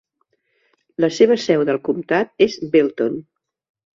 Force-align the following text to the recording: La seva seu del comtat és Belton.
La 1.05 1.09
seva 1.17 1.37
seu 1.43 1.65
del 1.69 1.79
comtat 1.89 2.33
és 2.47 2.57
Belton. 2.77 3.23